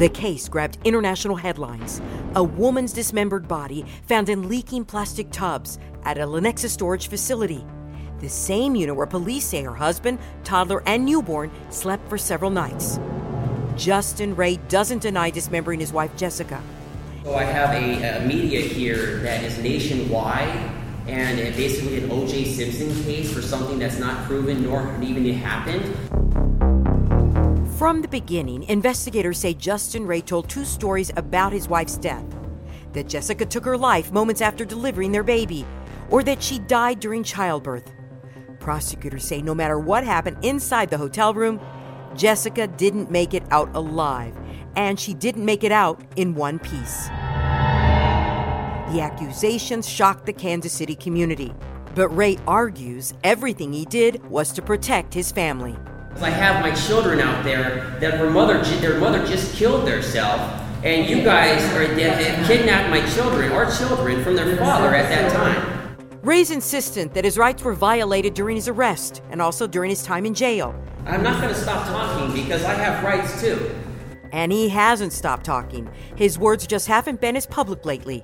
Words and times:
The 0.00 0.08
case 0.08 0.48
grabbed 0.48 0.78
international 0.84 1.36
headlines. 1.36 2.02
A 2.34 2.42
woman's 2.42 2.92
dismembered 2.92 3.46
body 3.46 3.86
found 4.08 4.28
in 4.28 4.48
leaking 4.48 4.84
plastic 4.84 5.30
tubs 5.30 5.78
at 6.02 6.18
a 6.18 6.26
Lenexa 6.26 6.68
storage 6.68 7.06
facility. 7.06 7.64
The 8.18 8.28
same 8.28 8.74
unit 8.74 8.96
where 8.96 9.06
police 9.06 9.46
say 9.46 9.62
her 9.62 9.76
husband, 9.76 10.18
toddler, 10.42 10.82
and 10.86 11.06
newborn 11.06 11.52
slept 11.68 12.08
for 12.08 12.18
several 12.18 12.50
nights. 12.50 12.98
Justin 13.76 14.36
Rey 14.36 14.56
doesn't 14.68 15.02
deny 15.02 15.30
dismembering 15.30 15.80
his 15.80 15.92
wife, 15.92 16.16
Jessica. 16.16 16.62
So 17.24 17.34
I 17.34 17.44
have 17.44 17.70
a, 17.70 18.22
a 18.22 18.26
media 18.26 18.60
here 18.60 19.18
that 19.18 19.42
is 19.44 19.58
nationwide 19.58 20.48
and 21.06 21.38
it 21.38 21.56
basically 21.56 22.02
an 22.02 22.10
O.J. 22.10 22.44
Simpson 22.44 23.02
case 23.04 23.32
for 23.32 23.42
something 23.42 23.78
that's 23.78 23.98
not 23.98 24.26
proven 24.26 24.62
nor 24.62 24.96
even 25.02 25.24
happened. 25.34 25.84
From 27.76 28.02
the 28.02 28.08
beginning, 28.08 28.64
investigators 28.64 29.38
say 29.38 29.54
Justin 29.54 30.06
Rey 30.06 30.20
told 30.20 30.48
two 30.48 30.64
stories 30.64 31.10
about 31.16 31.52
his 31.52 31.68
wife's 31.68 31.96
death 31.96 32.24
that 32.92 33.08
Jessica 33.08 33.46
took 33.46 33.64
her 33.64 33.78
life 33.78 34.12
moments 34.12 34.40
after 34.40 34.64
delivering 34.64 35.12
their 35.12 35.22
baby, 35.22 35.64
or 36.10 36.22
that 36.22 36.42
she 36.42 36.58
died 36.58 37.00
during 37.00 37.22
childbirth. 37.22 37.90
Prosecutors 38.58 39.24
say 39.24 39.40
no 39.40 39.54
matter 39.54 39.78
what 39.78 40.04
happened 40.04 40.36
inside 40.42 40.90
the 40.90 40.98
hotel 40.98 41.32
room, 41.32 41.60
Jessica 42.16 42.66
didn't 42.66 43.10
make 43.10 43.34
it 43.34 43.44
out 43.50 43.74
alive, 43.74 44.36
and 44.76 44.98
she 44.98 45.14
didn't 45.14 45.44
make 45.44 45.64
it 45.64 45.72
out 45.72 46.00
in 46.16 46.34
one 46.34 46.58
piece. 46.58 47.06
The 48.92 49.00
accusations 49.00 49.88
shocked 49.88 50.26
the 50.26 50.32
Kansas 50.32 50.72
City 50.72 50.96
community, 50.96 51.54
but 51.94 52.08
Rey 52.08 52.38
argues 52.46 53.14
everything 53.22 53.72
he 53.72 53.84
did 53.84 54.24
was 54.28 54.52
to 54.52 54.62
protect 54.62 55.14
his 55.14 55.30
family. 55.30 55.76
I 56.20 56.30
have 56.30 56.60
my 56.60 56.74
children 56.74 57.20
out 57.20 57.44
there 57.44 57.96
that 58.00 58.18
their 58.18 58.30
mother, 58.30 58.62
their 58.80 58.98
mother 58.98 59.24
just 59.26 59.54
killed 59.54 59.88
herself, 59.88 60.40
and 60.82 61.08
you 61.08 61.22
guys 61.22 61.62
are 61.76 61.94
that 61.94 62.46
kidnapped 62.46 62.90
my 62.90 63.08
children, 63.10 63.52
our 63.52 63.70
children, 63.70 64.24
from 64.24 64.34
their 64.34 64.56
father 64.56 64.94
at 64.94 65.08
that 65.08 65.32
time. 65.32 65.96
Rey's 66.22 66.50
insistent 66.50 67.14
that 67.14 67.24
his 67.24 67.38
rights 67.38 67.62
were 67.62 67.72
violated 67.72 68.34
during 68.34 68.56
his 68.56 68.68
arrest 68.68 69.22
and 69.30 69.40
also 69.40 69.66
during 69.66 69.88
his 69.88 70.02
time 70.02 70.26
in 70.26 70.34
jail. 70.34 70.74
I'm 71.10 71.24
not 71.24 71.42
going 71.42 71.52
to 71.52 71.60
stop 71.60 71.88
talking 71.88 72.32
because 72.40 72.62
I 72.64 72.72
have 72.72 73.02
rights 73.02 73.40
too. 73.40 73.74
And 74.30 74.52
he 74.52 74.68
hasn't 74.68 75.12
stopped 75.12 75.44
talking. 75.44 75.90
His 76.14 76.38
words 76.38 76.68
just 76.68 76.86
haven't 76.86 77.20
been 77.20 77.34
as 77.34 77.46
public 77.46 77.84
lately. 77.84 78.22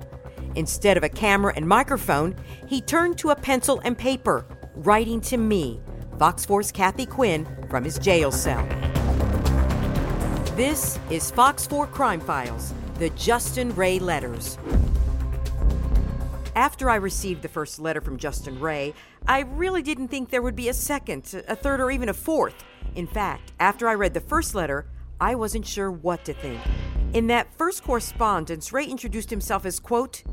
Instead 0.55 0.97
of 0.97 1.03
a 1.03 1.09
camera 1.09 1.53
and 1.57 1.67
microphone, 1.67 2.37
he 2.69 2.81
turned 2.81 3.19
to 3.19 3.31
a 3.31 3.35
pencil 3.35 3.81
and 3.85 3.99
paper, 3.99 4.47
writing 4.77 5.21
to 5.23 5.37
me, 5.37 5.81
Fox 6.17 6.47
4's 6.47 6.71
Kathy 6.71 7.07
Quinn, 7.07 7.45
from 7.69 7.83
his 7.83 7.99
jail 7.99 8.31
cell. 8.31 8.65
This 10.55 11.01
is 11.11 11.33
Fox 11.33 11.67
4 11.67 11.89
Crime 11.89 12.21
Files, 12.21 12.73
the 13.01 13.11
Justin 13.11 13.75
Rey 13.75 13.99
letters. 13.99 14.59
After 16.55 16.89
I 16.89 16.95
received 16.95 17.43
the 17.43 17.49
first 17.49 17.81
letter 17.81 18.01
from 18.01 18.17
Justin 18.17 18.61
Rey, 18.61 18.95
I 19.27 19.41
really 19.41 19.83
didn't 19.83 20.09
think 20.09 20.31
there 20.31 20.41
would 20.41 20.57
be 20.57 20.69
a 20.69 20.75
second, 20.75 21.43
a 21.49 21.57
third, 21.57 21.81
or 21.81 21.91
even 21.91 22.09
a 22.09 22.15
fourth. 22.15 22.55
In 22.97 23.07
fact, 23.07 23.53
after 23.61 23.89
I 23.89 23.95
read 23.95 24.15
the 24.15 24.21
first 24.21 24.55
letter, 24.55 24.87
I 25.21 25.35
wasn't 25.35 25.67
sure 25.67 25.91
what 25.91 26.25
to 26.25 26.33
think. 26.33 26.61
In 27.13 27.27
that 27.27 27.53
first 27.57 27.85
correspondence, 27.85 28.73
Rey 28.73 28.87
introduced 28.87 29.29
himself 29.29 29.67
as, 29.67 29.79
quote, 29.79 30.25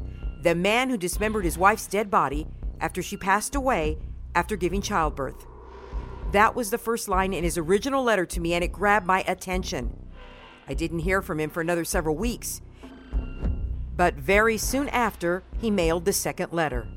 the 0.41 0.55
man 0.55 0.89
who 0.89 0.97
dismembered 0.97 1.43
his 1.43 1.57
wife's 1.57 1.87
dead 1.87 2.09
body 2.09 2.47
after 2.79 3.03
she 3.03 3.17
passed 3.17 3.53
away 3.53 3.97
after 4.33 4.55
giving 4.55 4.81
childbirth. 4.81 5.45
That 6.31 6.55
was 6.55 6.71
the 6.71 6.77
first 6.77 7.09
line 7.09 7.33
in 7.33 7.43
his 7.43 7.57
original 7.57 8.01
letter 8.01 8.25
to 8.27 8.39
me, 8.39 8.53
and 8.53 8.63
it 8.63 8.71
grabbed 8.71 9.05
my 9.05 9.23
attention. 9.27 10.09
I 10.67 10.73
didn't 10.73 10.99
hear 10.99 11.21
from 11.21 11.41
him 11.41 11.49
for 11.49 11.59
another 11.59 11.83
several 11.83 12.15
weeks. 12.15 12.61
But 13.95 14.15
very 14.15 14.57
soon 14.57 14.87
after, 14.89 15.43
he 15.59 15.69
mailed 15.69 16.05
the 16.05 16.13
second 16.13 16.53
letter. 16.53 16.87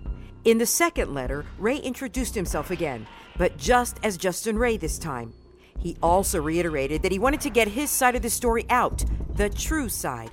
In 0.45 0.59
the 0.59 0.67
second 0.67 1.13
letter, 1.13 1.45
Rey 1.59 1.77
introduced 1.77 2.37
himself 2.37 2.71
again, 2.71 3.07
but 3.37 3.59
just 3.59 3.99
as 4.05 4.17
Justin 4.17 4.57
Rey 4.57 4.77
this 4.77 4.99
time. 4.99 5.33
He 5.79 5.97
also 6.03 6.41
reiterated 6.41 7.03
that 7.03 7.13
he 7.13 7.19
wanted 7.19 7.41
to 7.43 7.51
get 7.51 7.69
his 7.69 7.91
side 7.91 8.15
of 8.15 8.23
the 8.23 8.31
story 8.31 8.67
out, 8.71 9.05
the 9.35 9.49
true 9.51 9.89
side. 9.89 10.31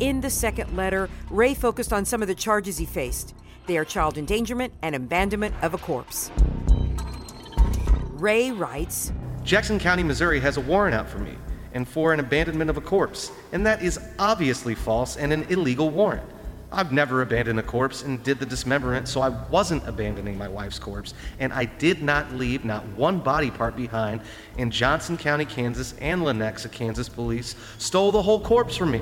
In 0.00 0.20
the 0.20 0.30
second 0.30 0.76
letter, 0.76 1.08
Rey 1.30 1.54
focused 1.54 1.92
on 1.92 2.04
some 2.04 2.22
of 2.22 2.28
the 2.28 2.34
charges 2.34 2.78
he 2.78 2.86
faced. 2.86 3.34
They 3.66 3.78
are 3.78 3.84
child 3.84 4.18
endangerment 4.18 4.72
and 4.82 4.94
abandonment 4.94 5.54
of 5.62 5.74
a 5.74 5.78
corpse. 5.78 6.30
Rey 8.12 8.50
writes 8.50 9.12
Jackson 9.42 9.78
County, 9.78 10.02
Missouri 10.02 10.40
has 10.40 10.56
a 10.56 10.60
warrant 10.60 10.94
out 10.94 11.08
for 11.08 11.18
me 11.18 11.36
and 11.72 11.86
for 11.86 12.12
an 12.12 12.20
abandonment 12.20 12.70
of 12.70 12.76
a 12.76 12.80
corpse, 12.80 13.30
and 13.52 13.64
that 13.66 13.82
is 13.82 14.00
obviously 14.18 14.74
false 14.74 15.16
and 15.16 15.32
an 15.32 15.44
illegal 15.44 15.90
warrant. 15.90 16.28
I've 16.72 16.90
never 16.90 17.22
abandoned 17.22 17.60
a 17.60 17.62
corpse 17.62 18.02
and 18.02 18.22
did 18.22 18.40
the 18.40 18.46
dismemberment, 18.46 19.06
so 19.06 19.20
I 19.20 19.28
wasn't 19.50 19.86
abandoning 19.86 20.36
my 20.36 20.48
wife's 20.48 20.78
corpse, 20.78 21.14
and 21.38 21.52
I 21.52 21.64
did 21.64 22.02
not 22.02 22.32
leave 22.32 22.64
not 22.64 22.84
one 22.96 23.20
body 23.20 23.50
part 23.50 23.76
behind. 23.76 24.20
And 24.58 24.72
Johnson 24.72 25.16
County, 25.16 25.44
Kansas, 25.44 25.94
and 26.00 26.22
Lenexa, 26.22 26.70
Kansas 26.72 27.08
police 27.08 27.54
stole 27.78 28.10
the 28.10 28.22
whole 28.22 28.40
corpse 28.40 28.76
from 28.76 28.90
me. 28.90 29.00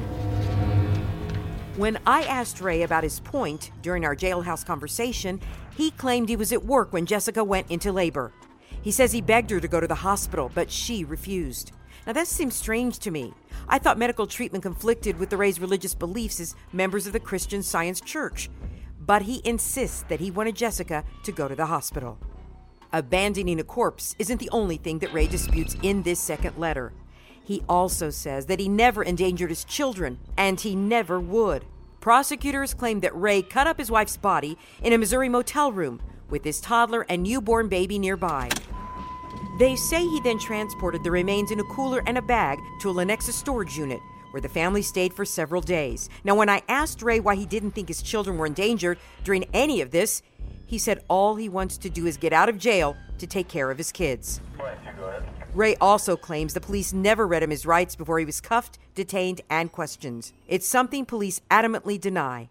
When 1.76 1.98
I 2.06 2.22
asked 2.24 2.60
Rey 2.60 2.82
about 2.82 3.02
his 3.02 3.18
point 3.18 3.72
during 3.82 4.04
our 4.04 4.14
jailhouse 4.14 4.64
conversation, 4.64 5.40
he 5.76 5.90
claimed 5.90 6.28
he 6.28 6.36
was 6.36 6.52
at 6.52 6.64
work 6.64 6.92
when 6.92 7.06
Jessica 7.06 7.42
went 7.42 7.70
into 7.70 7.90
labor. 7.90 8.30
He 8.82 8.92
says 8.92 9.12
he 9.12 9.22
begged 9.22 9.50
her 9.50 9.58
to 9.58 9.66
go 9.66 9.80
to 9.80 9.86
the 9.86 9.94
hospital, 9.94 10.52
but 10.54 10.70
she 10.70 11.04
refused. 11.04 11.72
Now, 12.06 12.12
that 12.12 12.26
seems 12.26 12.54
strange 12.54 12.98
to 13.00 13.10
me. 13.10 13.32
I 13.68 13.78
thought 13.78 13.98
medical 13.98 14.26
treatment 14.26 14.62
conflicted 14.62 15.18
with 15.18 15.30
the 15.30 15.36
Rey's 15.36 15.60
religious 15.60 15.94
beliefs 15.94 16.40
as 16.40 16.54
members 16.72 17.06
of 17.06 17.12
the 17.12 17.20
Christian 17.20 17.62
Science 17.62 18.00
Church. 18.00 18.50
But 19.00 19.22
he 19.22 19.42
insists 19.44 20.02
that 20.04 20.20
he 20.20 20.30
wanted 20.30 20.56
Jessica 20.56 21.04
to 21.24 21.32
go 21.32 21.48
to 21.48 21.54
the 21.54 21.66
hospital. 21.66 22.18
Abandoning 22.92 23.58
a 23.58 23.64
corpse 23.64 24.14
isn't 24.18 24.38
the 24.38 24.50
only 24.50 24.76
thing 24.76 25.00
that 25.00 25.12
Rey 25.12 25.26
disputes 25.26 25.76
in 25.82 26.02
this 26.02 26.20
second 26.20 26.56
letter. 26.56 26.92
He 27.42 27.62
also 27.68 28.10
says 28.10 28.46
that 28.46 28.60
he 28.60 28.68
never 28.68 29.02
endangered 29.02 29.50
his 29.50 29.64
children, 29.64 30.18
and 30.36 30.60
he 30.60 30.74
never 30.74 31.20
would. 31.20 31.64
Prosecutors 32.00 32.72
claim 32.72 33.00
that 33.00 33.14
Rey 33.14 33.42
cut 33.42 33.66
up 33.66 33.78
his 33.78 33.90
wife's 33.90 34.16
body 34.16 34.56
in 34.82 34.92
a 34.92 34.98
Missouri 34.98 35.28
motel 35.28 35.72
room 35.72 36.00
with 36.30 36.44
his 36.44 36.60
toddler 36.60 37.04
and 37.08 37.22
newborn 37.22 37.68
baby 37.68 37.98
nearby. 37.98 38.48
They 39.56 39.76
say 39.76 40.04
he 40.04 40.20
then 40.20 40.40
transported 40.40 41.04
the 41.04 41.12
remains 41.12 41.52
in 41.52 41.60
a 41.60 41.64
cooler 41.64 42.02
and 42.06 42.18
a 42.18 42.22
bag 42.22 42.58
to 42.80 42.90
a 42.90 42.94
Lenexa 42.94 43.30
storage 43.30 43.76
unit 43.76 44.00
where 44.32 44.40
the 44.40 44.48
family 44.48 44.82
stayed 44.82 45.14
for 45.14 45.24
several 45.24 45.62
days. 45.62 46.08
Now, 46.24 46.34
when 46.34 46.48
I 46.48 46.62
asked 46.68 47.02
Rey 47.02 47.20
why 47.20 47.36
he 47.36 47.46
didn't 47.46 47.70
think 47.70 47.86
his 47.86 48.02
children 48.02 48.36
were 48.36 48.46
endangered 48.46 48.98
during 49.22 49.44
any 49.54 49.80
of 49.80 49.92
this, 49.92 50.22
he 50.66 50.76
said 50.76 51.04
all 51.06 51.36
he 51.36 51.48
wants 51.48 51.78
to 51.78 51.88
do 51.88 52.04
is 52.06 52.16
get 52.16 52.32
out 52.32 52.48
of 52.48 52.58
jail 52.58 52.96
to 53.18 53.28
take 53.28 53.46
care 53.46 53.70
of 53.70 53.78
his 53.78 53.92
kids. 53.92 54.40
Rey 55.52 55.76
also 55.76 56.16
claims 56.16 56.52
the 56.52 56.60
police 56.60 56.92
never 56.92 57.24
read 57.24 57.44
him 57.44 57.50
his 57.50 57.64
rights 57.64 57.94
before 57.94 58.18
he 58.18 58.24
was 58.24 58.40
cuffed, 58.40 58.80
detained, 58.96 59.40
and 59.48 59.70
questioned. 59.70 60.32
It's 60.48 60.66
something 60.66 61.06
police 61.06 61.40
adamantly 61.48 62.00
deny. 62.00 62.48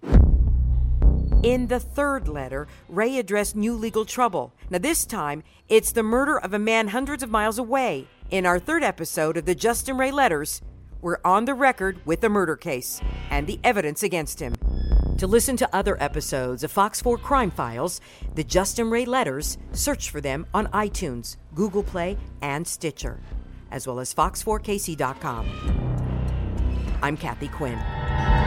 In 1.43 1.67
the 1.67 1.79
third 1.79 2.29
letter, 2.29 2.67
Rey 2.87 3.17
addressed 3.17 3.53
new 3.57 3.75
legal 3.75 4.05
trouble. 4.05 4.53
Now, 4.69 4.77
this 4.77 5.05
time, 5.05 5.43
it's 5.67 5.91
the 5.91 6.01
murder 6.01 6.39
of 6.39 6.53
a 6.53 6.59
man 6.59 6.87
hundreds 6.87 7.21
of 7.21 7.29
miles 7.29 7.59
away. 7.59 8.07
In 8.31 8.45
our 8.45 8.59
third 8.59 8.81
episode 8.81 9.35
of 9.35 9.43
the 9.43 9.53
Justin 9.53 9.97
Rey 9.97 10.09
Letters, 10.09 10.61
we're 11.01 11.19
on 11.25 11.43
the 11.43 11.53
record 11.53 11.99
with 12.05 12.21
the 12.21 12.29
murder 12.29 12.55
case 12.55 13.01
and 13.29 13.45
the 13.45 13.59
evidence 13.61 14.03
against 14.03 14.39
him. 14.39 14.55
To 15.17 15.27
listen 15.27 15.57
to 15.57 15.75
other 15.75 16.01
episodes 16.01 16.63
of 16.63 16.71
Fox 16.71 17.01
4 17.01 17.17
Crime 17.17 17.51
Files, 17.51 17.99
the 18.35 18.45
Justin 18.45 18.89
Rey 18.89 19.03
Letters, 19.03 19.57
search 19.73 20.11
for 20.11 20.21
them 20.21 20.47
on 20.53 20.67
iTunes, 20.67 21.35
Google 21.53 21.83
Play, 21.83 22.17
and 22.41 22.65
Stitcher, 22.65 23.19
as 23.69 23.85
well 23.85 23.99
as 23.99 24.13
fox4kc.com. 24.13 25.45
I'm 27.01 27.17
Kathy 27.17 27.49
Quinn. 27.49 28.42